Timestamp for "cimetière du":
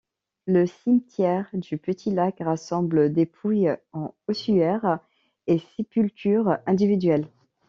0.65-1.77